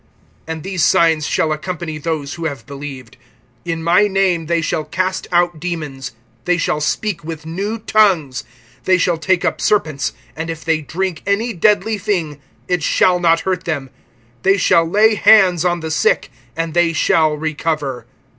[0.47, 3.17] (17)And these signs shall accompany those who have believed;
[3.65, 6.13] in my name they shall cast out demons;
[6.45, 8.43] they shall speak with new tongues;
[8.87, 13.41] (18)they shall take up serpents; and if they drink any deadly thing, it shall not
[13.41, 13.91] hurt them,
[14.41, 18.07] they shall lay hands on the sick, and they shall recover.